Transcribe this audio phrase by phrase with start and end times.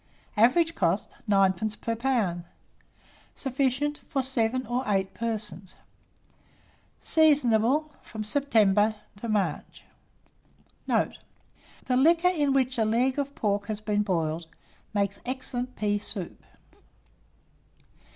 [0.35, 1.79] Average cost, 9d.
[1.79, 2.43] per lb.
[3.35, 5.75] Sufficient for 7 or 8 persons.
[6.99, 9.83] Seasonable from September to March.
[10.87, 11.19] Note.
[11.85, 14.47] The liquor in which a leg of pork has been boiled,
[14.91, 16.43] makes excellent pea soup.